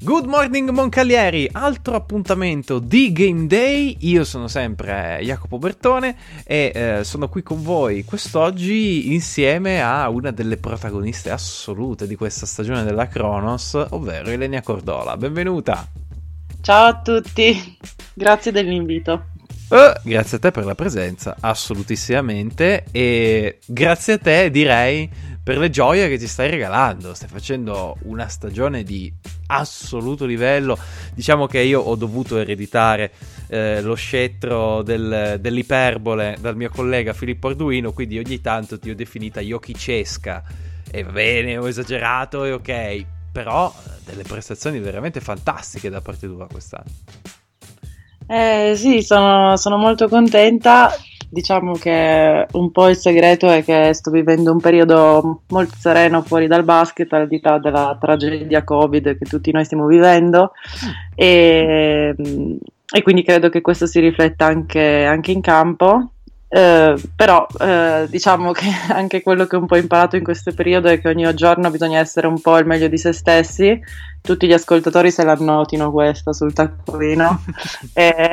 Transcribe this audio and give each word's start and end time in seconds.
Good 0.00 0.26
morning 0.26 0.70
Moncalieri, 0.70 1.48
altro 1.50 1.96
appuntamento 1.96 2.78
di 2.78 3.10
Game 3.10 3.48
Day, 3.48 3.96
io 4.02 4.22
sono 4.22 4.46
sempre 4.46 5.18
Jacopo 5.22 5.58
Bertone 5.58 6.16
e 6.44 6.70
eh, 6.72 7.04
sono 7.04 7.28
qui 7.28 7.42
con 7.42 7.64
voi 7.64 8.04
quest'oggi 8.04 9.12
insieme 9.12 9.82
a 9.82 10.08
una 10.08 10.30
delle 10.30 10.56
protagoniste 10.56 11.32
assolute 11.32 12.06
di 12.06 12.14
questa 12.14 12.46
stagione 12.46 12.84
della 12.84 13.08
Kronos, 13.08 13.74
ovvero 13.90 14.30
Elenia 14.30 14.62
Cordola, 14.62 15.16
benvenuta! 15.16 15.84
Ciao 16.60 16.86
a 16.86 17.00
tutti, 17.00 17.76
grazie 18.14 18.52
dell'invito. 18.52 19.30
Uh, 19.68 19.92
grazie 20.02 20.36
a 20.36 20.40
te 20.40 20.50
per 20.52 20.64
la 20.64 20.74
presenza, 20.76 21.36
assolutissimamente, 21.40 22.84
e 22.92 23.58
grazie 23.66 24.12
a 24.14 24.18
te 24.18 24.50
direi 24.50 25.10
per 25.48 25.56
le 25.56 25.70
gioie 25.70 26.10
che 26.10 26.18
ci 26.18 26.26
stai 26.26 26.50
regalando. 26.50 27.14
Stai 27.14 27.30
facendo 27.30 27.96
una 28.02 28.28
stagione 28.28 28.82
di 28.82 29.10
assoluto 29.46 30.26
livello. 30.26 30.76
Diciamo 31.14 31.46
che 31.46 31.60
io 31.60 31.80
ho 31.80 31.94
dovuto 31.94 32.36
ereditare 32.36 33.12
eh, 33.46 33.80
lo 33.80 33.94
scettro 33.94 34.82
del, 34.82 35.38
dell'iperbole 35.40 36.36
dal 36.38 36.54
mio 36.54 36.68
collega 36.68 37.14
Filippo 37.14 37.48
Arduino, 37.48 37.92
quindi 37.92 38.18
ogni 38.18 38.42
tanto 38.42 38.78
ti 38.78 38.90
ho 38.90 38.94
definita 38.94 39.40
Yokicesca. 39.40 40.44
E 40.90 41.02
va 41.02 41.12
bene, 41.12 41.56
ho 41.56 41.66
esagerato, 41.66 42.44
è 42.44 42.52
ok. 42.52 43.06
Però 43.32 43.74
eh, 43.74 43.90
delle 44.04 44.24
prestazioni 44.24 44.80
veramente 44.80 45.22
fantastiche 45.22 45.88
da 45.88 46.02
parte 46.02 46.26
tua 46.26 46.46
quest'anno. 46.46 46.90
Eh, 48.26 48.74
sì, 48.76 49.00
sono, 49.00 49.56
sono 49.56 49.78
molto 49.78 50.08
contenta 50.08 50.92
diciamo 51.30 51.72
che 51.74 52.46
un 52.52 52.72
po' 52.72 52.88
il 52.88 52.96
segreto 52.96 53.48
è 53.48 53.62
che 53.62 53.92
sto 53.92 54.10
vivendo 54.10 54.52
un 54.52 54.60
periodo 54.60 55.42
molto 55.48 55.74
sereno 55.78 56.22
fuori 56.22 56.46
dal 56.46 56.64
basket, 56.64 57.12
al 57.12 57.28
di 57.28 57.38
là 57.42 57.58
della 57.58 57.96
tragedia 58.00 58.64
Covid 58.64 59.18
che 59.18 59.24
tutti 59.24 59.52
noi 59.52 59.64
stiamo 59.64 59.86
vivendo. 59.86 60.52
E, 61.14 62.14
e 62.90 63.02
quindi 63.02 63.22
credo 63.22 63.48
che 63.50 63.60
questo 63.60 63.86
si 63.86 64.00
rifletta 64.00 64.46
anche, 64.46 65.04
anche 65.04 65.32
in 65.32 65.40
campo. 65.40 66.12
Eh, 66.50 66.94
però 67.14 67.46
eh, 67.60 68.06
diciamo 68.08 68.52
che 68.52 68.66
anche 68.88 69.20
quello 69.22 69.46
che 69.46 69.56
ho 69.56 69.58
un 69.58 69.66
po' 69.66 69.76
imparato 69.76 70.16
in 70.16 70.24
questo 70.24 70.54
periodo 70.54 70.88
è 70.88 70.98
che 70.98 71.08
ogni 71.08 71.32
giorno 71.34 71.70
bisogna 71.70 71.98
essere 71.98 72.26
un 72.26 72.40
po' 72.40 72.56
il 72.56 72.66
meglio 72.66 72.88
di 72.88 72.96
se 72.96 73.12
stessi. 73.12 73.78
Tutti 74.20 74.46
gli 74.46 74.52
ascoltatori 74.52 75.10
se 75.10 75.24
la 75.24 75.34
notino 75.34 75.92
questa 75.92 76.32
sul 76.32 76.52
taccuino. 76.52 77.44
e, 77.92 78.32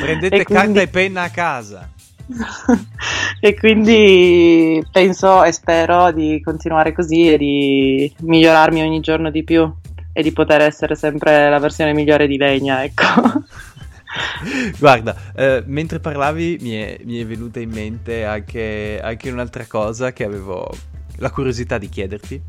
Prendete 0.00 0.36
e 0.36 0.44
quindi... 0.44 0.64
carta 0.64 0.80
e 0.80 0.88
penna 0.88 1.22
a 1.22 1.30
casa. 1.30 1.88
e 3.40 3.54
quindi 3.54 4.84
penso 4.90 5.44
e 5.44 5.52
spero 5.52 6.10
di 6.12 6.40
continuare 6.42 6.92
così 6.92 7.32
e 7.32 7.38
di 7.38 8.14
migliorarmi 8.20 8.82
ogni 8.82 9.00
giorno 9.00 9.30
di 9.30 9.44
più 9.44 9.72
e 10.12 10.22
di 10.22 10.32
poter 10.32 10.62
essere 10.62 10.94
sempre 10.94 11.48
la 11.48 11.58
versione 11.58 11.92
migliore 11.92 12.26
di 12.26 12.36
Legna, 12.36 12.82
ecco. 12.82 13.04
Guarda, 14.78 15.14
eh, 15.34 15.62
mentre 15.66 16.00
parlavi 16.00 16.58
mi 16.60 16.72
è, 16.72 16.98
mi 17.04 17.20
è, 17.20 17.26
venuta 17.26 17.60
in 17.60 17.70
mente 17.70 18.24
anche, 18.24 18.98
anche, 19.02 19.30
un'altra 19.30 19.66
cosa 19.66 20.12
che 20.12 20.24
avevo 20.24 20.70
la 21.16 21.30
curiosità 21.30 21.78
di 21.78 21.88
chiederti. 21.88 22.40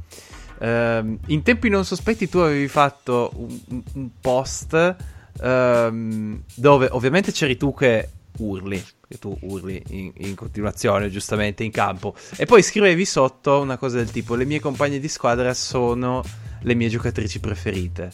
Uh, 0.59 1.19
in 1.27 1.43
tempi 1.43 1.69
non 1.69 1.85
sospetti 1.85 2.27
tu 2.27 2.39
avevi 2.39 2.67
fatto 2.67 3.31
un, 3.35 3.83
un 3.93 4.09
post 4.19 4.95
um, 5.41 6.41
dove 6.55 6.87
ovviamente 6.89 7.31
c'eri 7.31 7.57
tu 7.57 7.75
che 7.75 8.09
urli, 8.39 8.83
che 9.07 9.17
tu 9.17 9.37
urli 9.41 9.81
in, 9.89 10.11
in, 10.17 10.35
continuazione, 10.35 11.09
giustamente, 11.09 11.63
in 11.63 11.71
campo. 11.71 12.15
E 12.35 12.45
poi 12.45 12.61
scrivevi 12.61 13.05
sotto 13.05 13.59
una 13.59 13.77
cosa 13.77 13.97
del 13.97 14.11
tipo: 14.11 14.35
Le 14.35 14.45
mie 14.45 14.59
compagne 14.59 14.99
di 14.99 15.07
squadra 15.07 15.53
sono 15.53 16.23
le 16.61 16.73
mie 16.73 16.89
giocatrici 16.89 17.39
preferite. 17.39 18.11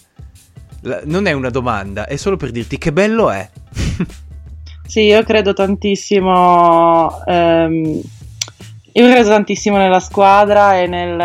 La, 0.82 1.02
non 1.06 1.28
è 1.28 1.32
una 1.32 1.50
domanda, 1.50 2.06
è 2.08 2.16
solo 2.16 2.38
per 2.38 2.52
dirti 2.52 2.78
che 2.78 2.92
bello 2.92 3.30
è. 3.30 3.50
sì, 4.86 5.02
io 5.02 5.24
credo 5.24 5.54
tantissimo. 5.54 7.24
Um, 7.26 8.02
io 8.96 9.10
credo 9.10 9.30
tantissimo 9.30 9.78
nella 9.78 10.00
squadra 10.00 10.78
e, 10.78 10.86
nel, 10.86 11.20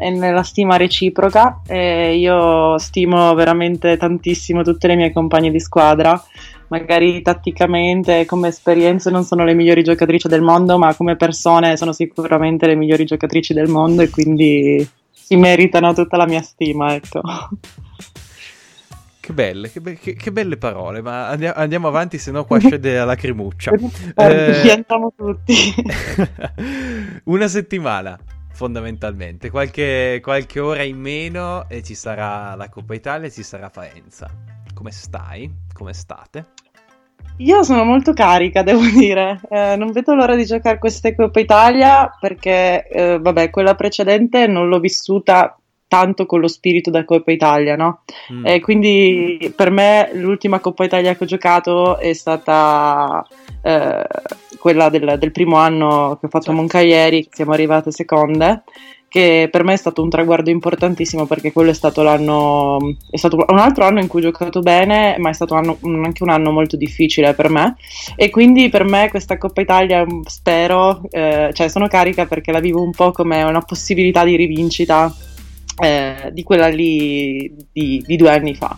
e 0.00 0.10
nella 0.10 0.42
stima 0.42 0.76
reciproca. 0.76 1.60
E 1.66 2.16
io 2.16 2.78
stimo 2.78 3.34
veramente 3.34 3.98
tantissimo 3.98 4.62
tutte 4.62 4.86
le 4.86 4.96
mie 4.96 5.12
compagne 5.12 5.50
di 5.50 5.60
squadra 5.60 6.22
magari 6.72 7.20
tatticamente 7.20 8.24
come 8.24 8.48
esperienze 8.48 9.10
non 9.10 9.24
sono 9.24 9.44
le 9.44 9.52
migliori 9.52 9.82
giocatrici 9.82 10.26
del 10.26 10.40
mondo, 10.40 10.78
ma 10.78 10.94
come 10.94 11.16
persone 11.16 11.76
sono 11.76 11.92
sicuramente 11.92 12.66
le 12.66 12.76
migliori 12.76 13.04
giocatrici 13.04 13.52
del 13.52 13.68
mondo 13.68 14.00
e 14.00 14.08
quindi 14.08 14.88
si 15.10 15.36
meritano 15.36 15.92
tutta 15.92 16.16
la 16.16 16.26
mia 16.26 16.40
stima, 16.40 16.94
ecco. 16.94 17.20
Che 19.20 19.32
belle, 19.34 19.70
che, 19.70 19.80
be- 19.82 19.98
che, 19.98 20.14
che 20.14 20.32
belle 20.32 20.56
parole, 20.56 21.02
ma 21.02 21.28
andiamo, 21.28 21.54
andiamo 21.58 21.88
avanti, 21.88 22.16
se 22.16 22.30
no 22.30 22.46
qua 22.46 22.58
scende 22.58 22.96
la 22.96 23.04
lacrimuccia. 23.04 23.70
eh, 24.16 24.60
piantiamo 24.62 25.12
tutti. 25.14 25.54
Una 27.24 27.48
settimana, 27.48 28.18
fondamentalmente, 28.52 29.50
qualche, 29.50 30.20
qualche 30.22 30.58
ora 30.58 30.82
in 30.82 30.98
meno 30.98 31.68
e 31.68 31.82
ci 31.82 31.94
sarà 31.94 32.54
la 32.54 32.70
Coppa 32.70 32.94
Italia 32.94 33.28
e 33.28 33.30
ci 33.30 33.42
sarà 33.42 33.68
Faenza. 33.68 34.61
Come 34.74 34.90
stai? 34.90 35.50
Come 35.72 35.92
state? 35.92 36.46
Io 37.38 37.62
sono 37.62 37.84
molto 37.84 38.12
carica, 38.12 38.62
devo 38.62 38.82
dire. 38.94 39.40
Eh, 39.48 39.76
non 39.76 39.92
vedo 39.92 40.14
l'ora 40.14 40.34
di 40.34 40.44
giocare 40.44 40.78
questa 40.78 41.14
Coppa 41.14 41.40
Italia 41.40 42.16
perché, 42.20 42.86
eh, 42.88 43.18
vabbè, 43.18 43.50
quella 43.50 43.74
precedente 43.74 44.46
non 44.46 44.68
l'ho 44.68 44.78
vissuta 44.80 45.56
tanto 45.88 46.24
con 46.24 46.40
lo 46.40 46.48
spirito 46.48 46.90
da 46.90 47.04
Coppa 47.04 47.32
Italia, 47.32 47.76
no? 47.76 48.02
Mm. 48.32 48.46
E 48.46 48.60
quindi 48.60 49.52
per 49.54 49.70
me 49.70 50.10
l'ultima 50.14 50.58
Coppa 50.58 50.84
Italia 50.84 51.14
che 51.14 51.24
ho 51.24 51.26
giocato 51.26 51.98
è 51.98 52.12
stata 52.12 53.22
eh, 53.62 54.06
quella 54.58 54.88
del, 54.88 55.16
del, 55.18 55.32
primo 55.32 55.56
anno 55.56 56.16
che 56.18 56.26
ho 56.26 56.30
fatto 56.30 56.50
a 56.50 56.54
Moncaglieri, 56.54 57.28
siamo 57.30 57.52
arrivate 57.52 57.90
seconde 57.90 58.62
che 59.12 59.48
per 59.50 59.62
me 59.62 59.74
è 59.74 59.76
stato 59.76 60.00
un 60.00 60.08
traguardo 60.08 60.48
importantissimo 60.48 61.26
perché 61.26 61.52
quello 61.52 61.68
è 61.68 61.74
stato 61.74 62.02
l'anno 62.02 62.78
è 63.10 63.18
stato 63.18 63.36
un 63.46 63.58
altro 63.58 63.84
anno 63.84 64.00
in 64.00 64.06
cui 64.06 64.20
ho 64.20 64.30
giocato 64.30 64.60
bene 64.60 65.16
ma 65.18 65.28
è 65.28 65.34
stato 65.34 65.54
anno, 65.54 65.76
anche 65.82 66.22
un 66.22 66.30
anno 66.30 66.50
molto 66.50 66.78
difficile 66.78 67.34
per 67.34 67.50
me. 67.50 67.76
E 68.16 68.30
quindi 68.30 68.70
per 68.70 68.84
me 68.84 69.10
questa 69.10 69.36
Coppa 69.36 69.60
Italia 69.60 70.06
spero 70.24 71.02
eh, 71.10 71.50
cioè 71.52 71.68
sono 71.68 71.88
carica 71.88 72.24
perché 72.24 72.52
la 72.52 72.60
vivo 72.60 72.80
un 72.80 72.92
po' 72.92 73.12
come 73.12 73.42
una 73.42 73.60
possibilità 73.60 74.24
di 74.24 74.34
rivincita 74.34 75.14
eh, 75.78 76.30
di 76.32 76.42
quella 76.42 76.68
lì 76.68 77.54
di, 77.70 78.02
di 78.06 78.16
due 78.16 78.30
anni 78.30 78.54
fa 78.54 78.74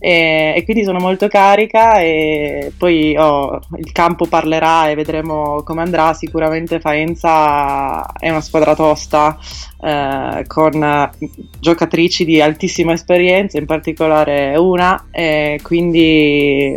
e, 0.00 0.52
e, 0.56 0.64
quindi 0.64 0.84
sono 0.84 1.00
molto 1.00 1.26
carica 1.26 2.00
e 2.00 2.72
poi 2.76 3.16
oh, 3.16 3.60
il 3.76 3.90
campo 3.92 4.26
parlerà 4.26 4.88
e 4.88 4.94
vedremo 4.94 5.62
come 5.64 5.82
andrà. 5.82 6.14
Sicuramente 6.14 6.78
Faenza 6.80 8.12
è 8.12 8.30
una 8.30 8.40
squadra 8.40 8.74
tosta 8.76 9.36
eh, 9.80 10.44
con 10.46 11.10
giocatrici 11.58 12.24
di 12.24 12.40
altissima 12.40 12.92
esperienza, 12.92 13.58
in 13.58 13.66
particolare 13.66 14.56
una, 14.56 15.06
e 15.10 15.58
quindi 15.62 16.76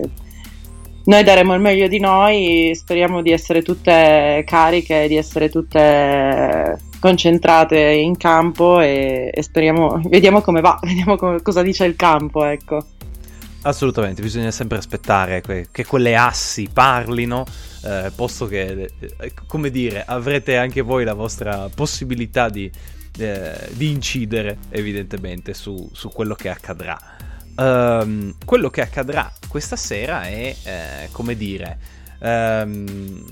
noi 1.04 1.24
daremo 1.24 1.54
il 1.54 1.62
meglio 1.62 1.88
di 1.88 2.00
noi, 2.00 2.72
speriamo 2.74 3.22
di 3.22 3.32
essere 3.32 3.62
tutte 3.62 4.44
cariche, 4.46 5.08
di 5.08 5.16
essere 5.18 5.50
tutte 5.50 6.80
concentrate 7.00 7.80
in 7.80 8.16
campo 8.16 8.80
e, 8.80 9.32
e 9.34 9.42
speriamo, 9.42 10.00
vediamo 10.06 10.42
come 10.42 10.62
va, 10.62 10.80
vediamo 10.86 11.18
come, 11.18 11.42
cosa 11.42 11.64
dice 11.64 11.86
il 11.86 11.96
campo, 11.96 12.46
ecco. 12.46 12.84
Assolutamente, 13.64 14.24
bisogna 14.24 14.50
sempre 14.50 14.80
aspettare 14.80 15.42
que- 15.42 15.68
che 15.72 15.86
quelle 15.86 16.16
assi 16.16 16.68
parlino, 16.72 17.46
eh, 17.84 18.12
posto 18.16 18.48
che, 18.48 18.92
eh, 18.98 19.34
come 19.46 19.70
dire, 19.70 20.04
avrete 20.04 20.58
anche 20.58 20.82
voi 20.82 21.04
la 21.04 21.14
vostra 21.14 21.70
possibilità 21.74 22.50
di, 22.50 22.72
eh, 23.20 23.70
di 23.74 23.92
incidere, 23.92 24.58
evidentemente, 24.70 25.54
su, 25.54 25.90
su, 25.94 26.10
quello 26.10 26.34
che 26.34 26.50
accadrà. 26.50 27.00
Um, 27.54 28.34
quello 28.46 28.70
che 28.72 28.82
accadrà 28.82 29.32
questa 29.48 29.76
sera 29.76 30.24
è, 30.24 30.56
eh, 30.64 31.10
come 31.12 31.36
dire, 31.36 31.78
um, 32.20 33.24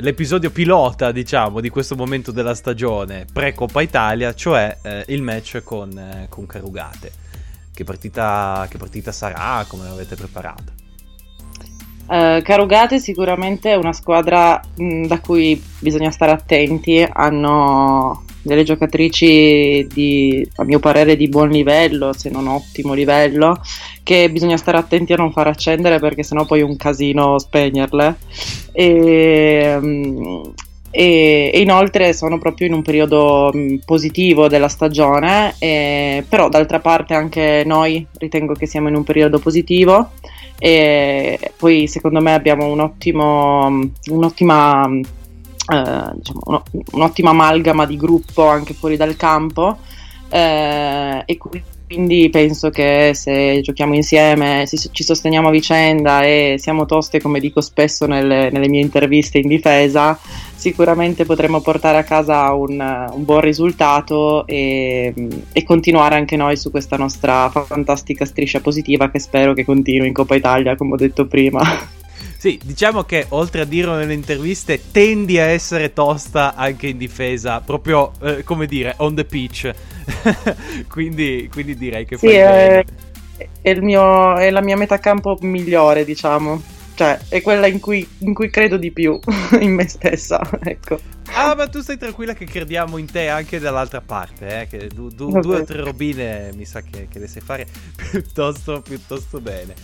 l'episodio 0.00 0.50
pilota, 0.50 1.12
diciamo, 1.12 1.60
di 1.60 1.70
questo 1.70 1.96
momento 1.96 2.30
della 2.30 2.54
stagione 2.54 3.24
pre-Coppa 3.32 3.80
Italia, 3.80 4.34
cioè 4.34 4.76
eh, 4.82 5.04
il 5.08 5.22
match 5.22 5.62
con, 5.62 6.26
con 6.28 6.44
Carugate. 6.44 7.24
Che 7.76 7.84
partita, 7.84 8.66
che 8.70 8.78
partita 8.78 9.12
sarà? 9.12 9.62
Come 9.68 9.84
l'avete 9.84 10.14
preparata? 10.14 10.72
Uh, 12.06 12.40
Carugate 12.40 12.98
sicuramente 12.98 13.70
è 13.70 13.74
una 13.74 13.92
squadra 13.92 14.58
mh, 14.76 14.82
mm, 14.82 15.04
da 15.04 15.20
cui 15.20 15.62
bisogna 15.80 16.10
stare 16.10 16.32
attenti, 16.32 17.06
hanno 17.06 18.24
delle 18.40 18.62
giocatrici 18.62 19.86
di, 19.92 20.48
a 20.54 20.64
mio 20.64 20.78
parere 20.78 21.16
di 21.16 21.28
buon 21.28 21.50
livello, 21.50 22.14
se 22.14 22.30
non 22.30 22.46
ottimo 22.46 22.94
livello, 22.94 23.60
che 24.02 24.30
bisogna 24.30 24.56
stare 24.56 24.78
attenti 24.78 25.12
a 25.12 25.16
non 25.16 25.30
far 25.30 25.48
accendere 25.48 25.98
perché 25.98 26.22
sennò 26.22 26.46
poi 26.46 26.60
è 26.60 26.64
un 26.64 26.76
casino 26.76 27.38
spegnerle. 27.38 28.16
E, 28.72 29.76
um, 29.78 30.54
e, 30.96 31.50
e, 31.52 31.60
inoltre 31.60 32.14
sono 32.14 32.38
proprio 32.38 32.66
in 32.66 32.72
un 32.72 32.80
periodo 32.80 33.50
mh, 33.52 33.80
positivo 33.84 34.48
della 34.48 34.68
stagione, 34.68 35.54
e, 35.58 36.24
però 36.26 36.48
d'altra 36.48 36.80
parte 36.80 37.12
anche 37.12 37.62
noi 37.66 38.06
ritengo 38.14 38.54
che 38.54 38.66
siamo 38.66 38.88
in 38.88 38.94
un 38.94 39.04
periodo 39.04 39.38
positivo 39.38 40.12
e 40.58 41.52
poi 41.58 41.86
secondo 41.86 42.22
me 42.22 42.32
abbiamo 42.32 42.64
un 42.64 42.80
ottimo, 42.80 43.90
un'ottima, 44.10 44.88
eh, 44.88 46.12
diciamo, 46.14 46.62
un'ottima 46.92 47.30
amalgama 47.30 47.84
di 47.84 47.96
gruppo 47.98 48.46
anche 48.46 48.72
fuori 48.72 48.96
dal 48.96 49.16
campo 49.16 49.76
eh, 50.30 51.22
e 51.26 51.36
quindi 51.36 51.62
quindi 51.86 52.28
penso 52.30 52.70
che 52.70 53.12
se 53.14 53.60
giochiamo 53.62 53.94
insieme, 53.94 54.64
se 54.66 54.76
ci 54.90 55.04
sosteniamo 55.04 55.48
a 55.48 55.52
vicenda 55.52 56.22
e 56.22 56.56
siamo 56.58 56.84
toste, 56.84 57.20
come 57.20 57.38
dico 57.38 57.60
spesso 57.60 58.06
nelle, 58.06 58.50
nelle 58.50 58.68
mie 58.68 58.80
interviste 58.80 59.38
in 59.38 59.46
difesa, 59.46 60.18
sicuramente 60.54 61.24
potremo 61.24 61.60
portare 61.60 61.98
a 61.98 62.02
casa 62.02 62.52
un, 62.52 62.80
un 63.12 63.24
buon 63.24 63.40
risultato 63.40 64.46
e, 64.48 65.14
e, 65.52 65.64
continuare 65.64 66.16
anche 66.16 66.34
noi 66.36 66.56
su 66.56 66.72
questa 66.72 66.96
nostra 66.96 67.48
fantastica 67.50 68.24
striscia 68.24 68.60
positiva 68.60 69.08
che 69.08 69.20
spero 69.20 69.52
che 69.52 69.64
continui 69.64 70.08
in 70.08 70.12
Coppa 70.12 70.34
Italia, 70.34 70.74
come 70.74 70.94
ho 70.94 70.96
detto 70.96 71.26
prima. 71.26 71.60
Sì, 72.38 72.60
diciamo 72.62 73.04
che 73.04 73.26
oltre 73.30 73.62
a 73.62 73.64
dirlo 73.64 73.94
nelle 73.94 74.12
interviste, 74.12 74.90
tendi 74.92 75.38
a 75.38 75.44
essere 75.44 75.92
tosta 75.92 76.54
anche 76.54 76.88
in 76.88 76.98
difesa, 76.98 77.60
proprio 77.60 78.12
eh, 78.22 78.44
come 78.44 78.66
dire, 78.66 78.94
on 78.98 79.14
the 79.14 79.24
pitch. 79.24 79.72
quindi, 80.88 81.48
quindi, 81.52 81.76
direi 81.76 82.04
che 82.04 82.16
sì, 82.16 82.28
è, 82.28 82.84
è, 83.60 83.74
mio, 83.80 84.36
è 84.36 84.50
la 84.50 84.62
mia 84.62 84.76
metacampo 84.76 85.36
migliore, 85.40 86.04
diciamo 86.04 86.74
cioè 86.96 87.18
è 87.28 87.42
quella 87.42 87.66
in 87.66 87.78
cui, 87.78 88.08
in 88.20 88.32
cui, 88.32 88.48
credo 88.48 88.78
di 88.78 88.90
più 88.90 89.18
in 89.60 89.74
me 89.74 89.86
stessa, 89.86 90.40
ecco. 90.64 90.98
Ah, 91.34 91.54
ma 91.54 91.68
tu 91.68 91.82
stai 91.82 91.98
tranquilla 91.98 92.32
che 92.32 92.46
crediamo 92.46 92.96
in 92.96 93.04
te 93.04 93.28
anche 93.28 93.58
dall'altra 93.58 94.00
parte, 94.00 94.62
eh? 94.62 94.66
Che 94.66 94.88
du, 94.88 95.10
du, 95.10 95.38
due 95.40 95.60
o 95.60 95.64
tre 95.64 95.82
robine 95.82 96.50
mi 96.54 96.64
sa 96.64 96.80
che, 96.80 97.06
che 97.10 97.18
le 97.18 97.26
sai 97.26 97.42
fare 97.42 97.66
piuttosto, 98.10 98.80
piuttosto 98.80 99.40
bene. 99.40 99.74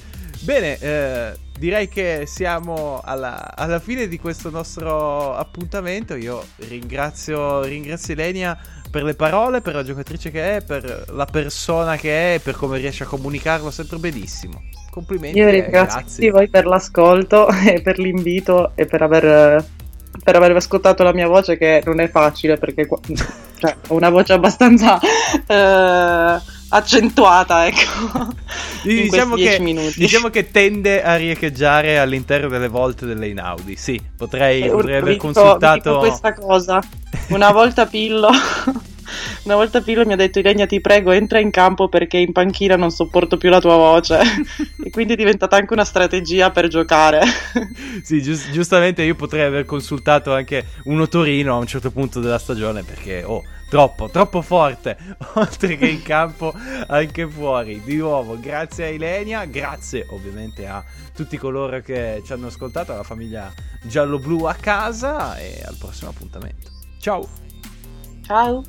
Bene, 0.42 0.76
eh, 0.80 1.32
direi 1.56 1.86
che 1.86 2.24
siamo 2.26 3.00
alla, 3.04 3.54
alla, 3.54 3.78
fine 3.78 4.08
di 4.08 4.18
questo 4.18 4.50
nostro 4.50 5.36
appuntamento. 5.36 6.16
Io 6.16 6.44
ringrazio, 6.68 7.62
ringrazio 7.62 8.14
Elenia 8.14 8.58
per 8.90 9.04
le 9.04 9.14
parole, 9.14 9.60
per 9.60 9.76
la 9.76 9.84
giocatrice 9.84 10.32
che 10.32 10.56
è, 10.56 10.62
per 10.64 11.04
la 11.12 11.26
persona 11.26 11.94
che 11.94 12.34
è, 12.34 12.40
per 12.40 12.56
come 12.56 12.78
riesce 12.78 13.04
a 13.04 13.06
comunicarlo 13.06 13.70
sempre 13.70 13.98
benissimo. 13.98 14.62
Complimenti. 14.90 15.38
Io 15.38 15.48
ringrazio 15.48 16.32
voi 16.32 16.48
per 16.48 16.66
l'ascolto 16.66 17.46
e 17.64 17.80
per 17.80 18.00
l'invito 18.00 18.72
e 18.74 18.84
per 18.86 19.00
aver, 19.00 19.64
per 20.24 20.34
aver 20.34 20.56
ascoltato 20.56 21.04
la 21.04 21.12
mia 21.12 21.28
voce 21.28 21.56
che 21.56 21.84
non 21.86 22.00
è 22.00 22.10
facile 22.10 22.56
perché 22.56 22.88
cioè, 23.58 23.76
ho 23.86 23.94
una 23.94 24.10
voce 24.10 24.32
abbastanza... 24.32 24.98
Eh, 25.46 26.60
accentuata, 26.72 27.66
ecco. 27.66 28.34
Diciamo 28.82 29.36
che, 29.36 29.92
diciamo 29.96 30.28
che, 30.28 30.50
tende 30.50 31.04
a 31.04 31.14
riecheggiare 31.14 32.00
all'interno 32.00 32.48
delle 32.48 32.66
volte 32.66 33.06
delle 33.06 33.28
Inaudi. 33.28 33.76
Sì, 33.76 34.00
potrei, 34.16 34.62
eh, 34.62 34.70
potrei 34.70 34.96
aver 34.96 35.12
dico, 35.12 35.30
consultato. 35.30 35.98
questa 35.98 36.34
cosa. 36.34 36.82
Una 37.30 37.52
volta 37.52 37.86
Pillo. 37.86 38.28
Una 39.44 39.54
volta 39.54 39.82
Pillo 39.82 40.04
mi 40.04 40.14
ha 40.14 40.16
detto 40.16 40.38
Ilenia 40.38 40.66
ti 40.66 40.80
prego 40.80 41.12
entra 41.12 41.38
in 41.38 41.50
campo 41.50 41.88
perché 41.88 42.16
in 42.16 42.32
panchina 42.32 42.76
non 42.76 42.90
sopporto 42.90 43.36
più 43.36 43.50
la 43.50 43.60
tua 43.60 43.76
voce 43.76 44.20
e 44.82 44.90
quindi 44.90 45.12
è 45.12 45.16
diventata 45.16 45.56
anche 45.56 45.74
una 45.74 45.84
strategia 45.84 46.50
per 46.50 46.68
giocare. 46.68 47.20
sì, 48.02 48.22
giust- 48.22 48.50
giustamente 48.50 49.02
io 49.02 49.14
potrei 49.14 49.44
aver 49.44 49.64
consultato 49.64 50.32
anche 50.32 50.64
un 50.84 51.00
Otorino 51.00 51.54
a 51.54 51.58
un 51.58 51.66
certo 51.66 51.90
punto 51.90 52.20
della 52.20 52.38
stagione 52.38 52.82
perché 52.82 53.22
oh 53.24 53.42
troppo, 53.72 54.10
troppo 54.10 54.42
forte, 54.42 54.98
oltre 55.32 55.78
che 55.78 55.88
in 55.88 56.02
campo, 56.02 56.52
anche 56.88 57.26
fuori. 57.26 57.80
Di 57.80 57.96
nuovo, 57.96 58.38
grazie 58.38 58.84
a 58.84 58.88
Ilenia, 58.88 59.46
grazie 59.46 60.04
ovviamente 60.10 60.66
a 60.66 60.84
tutti 61.14 61.38
coloro 61.38 61.80
che 61.80 62.20
ci 62.22 62.34
hanno 62.34 62.48
ascoltato, 62.48 62.92
alla 62.92 63.02
famiglia 63.02 63.50
giallo-blu 63.80 64.44
a 64.44 64.52
casa 64.52 65.38
e 65.38 65.62
al 65.64 65.76
prossimo 65.78 66.10
appuntamento. 66.10 66.70
Ciao! 66.98 67.26
Ciao! 68.26 68.62